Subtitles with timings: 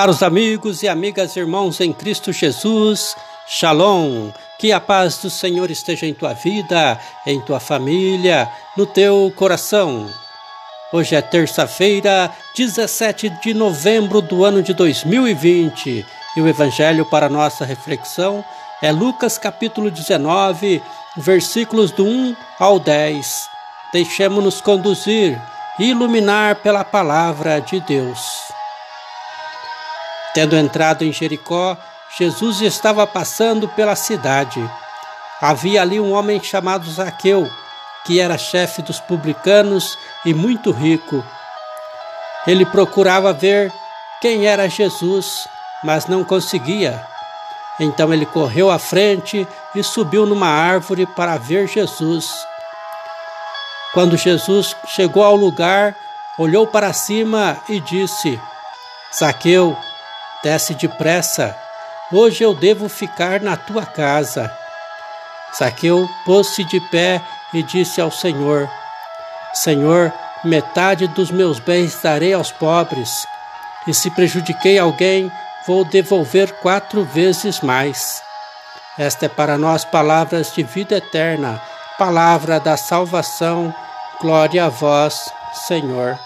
[0.00, 3.14] Caros amigos e amigas, irmãos em Cristo Jesus,
[3.46, 4.30] Shalom.
[4.58, 10.08] Que a paz do Senhor esteja em tua vida, em tua família, no teu coração.
[10.90, 17.66] Hoje é terça-feira, 17 de novembro do ano de 2020, e o evangelho para nossa
[17.66, 18.42] reflexão
[18.80, 20.80] é Lucas capítulo 19,
[21.18, 23.50] versículos do 1 ao 10.
[23.92, 25.38] Deixemos-nos conduzir
[25.78, 28.49] e iluminar pela palavra de Deus.
[30.34, 31.76] Tendo entrado em Jericó,
[32.16, 34.62] Jesus estava passando pela cidade.
[35.40, 37.48] Havia ali um homem chamado Zaqueu,
[38.04, 41.24] que era chefe dos publicanos e muito rico.
[42.46, 43.72] Ele procurava ver
[44.20, 45.46] quem era Jesus,
[45.82, 47.04] mas não conseguia.
[47.78, 52.30] Então ele correu à frente e subiu numa árvore para ver Jesus.
[53.92, 55.96] Quando Jesus chegou ao lugar,
[56.38, 58.40] olhou para cima e disse:
[59.16, 59.76] Zaqueu,
[60.42, 61.54] Desce depressa,
[62.10, 64.50] hoje eu devo ficar na tua casa.
[65.56, 67.20] Zaqueu pôs-se de pé
[67.52, 68.68] e disse ao Senhor:
[69.52, 70.10] Senhor,
[70.42, 73.26] metade dos meus bens darei aos pobres,
[73.86, 75.30] e se prejudiquei alguém,
[75.66, 78.22] vou devolver quatro vezes mais.
[78.98, 81.60] Esta é para nós palavras de vida eterna,
[81.98, 83.74] palavra da salvação.
[84.20, 85.30] Glória a vós,
[85.66, 86.18] Senhor.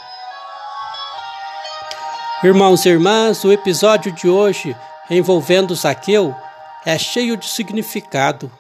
[2.44, 4.77] Irmãos e irmãs, o episódio de hoje
[5.09, 6.37] envolvendo Zaqueu
[6.84, 8.53] é cheio de significado.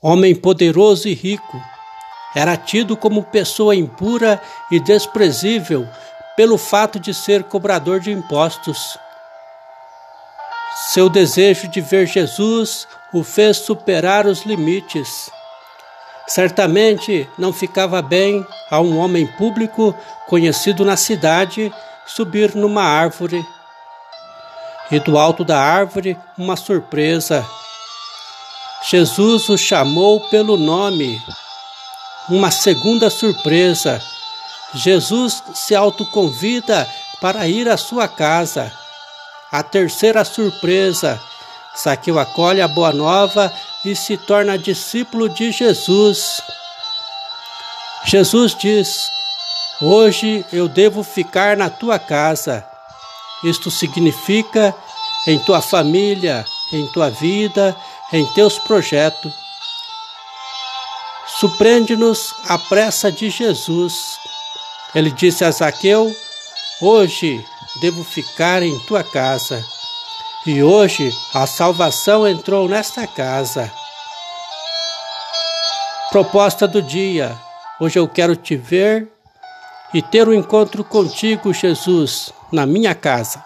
[0.00, 1.60] Homem poderoso e rico,
[2.36, 4.40] era tido como pessoa impura
[4.70, 5.84] e desprezível
[6.36, 8.96] pelo fato de ser cobrador de impostos.
[10.92, 15.28] Seu desejo de ver Jesus o fez superar os limites.
[16.28, 19.92] Certamente não ficava bem a um homem público
[20.28, 21.74] conhecido na cidade
[22.08, 23.44] subir numa árvore.
[24.90, 27.46] E do alto da árvore, uma surpresa.
[28.90, 31.22] Jesus o chamou pelo nome.
[32.28, 34.02] Uma segunda surpresa.
[34.74, 36.88] Jesus se autoconvida
[37.20, 38.72] para ir à sua casa.
[39.52, 41.20] A terceira surpresa.
[41.74, 43.52] Saqueu acolhe a boa nova
[43.84, 46.40] e se torna discípulo de Jesus.
[48.04, 49.17] Jesus diz:
[49.80, 52.66] Hoje eu devo ficar na tua casa.
[53.44, 54.74] Isto significa
[55.24, 57.76] em tua família, em tua vida,
[58.12, 59.32] em teus projetos.
[61.38, 64.18] Surpreende-nos a pressa de Jesus.
[64.92, 66.12] Ele disse a Zaqueu:
[66.80, 67.44] Hoje
[67.80, 69.64] devo ficar em tua casa.
[70.44, 73.70] E hoje a salvação entrou nesta casa.
[76.10, 77.38] Proposta do dia:
[77.78, 79.17] Hoje eu quero te ver
[79.92, 83.42] e ter um encontro contigo, Jesus, na minha casa.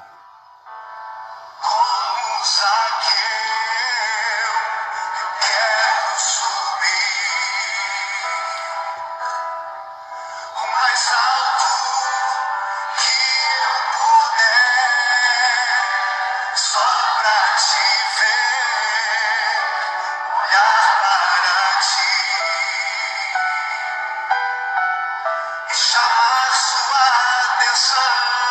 [25.82, 28.41] chamar sua atenção.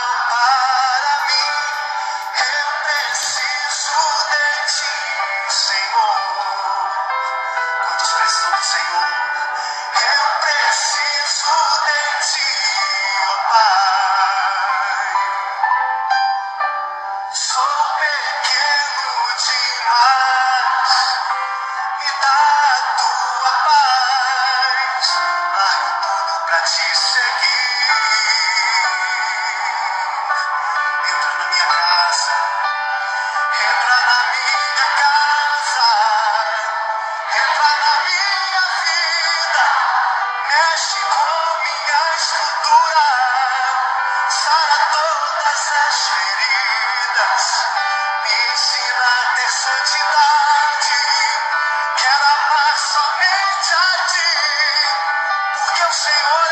[55.93, 56.50] Senhor.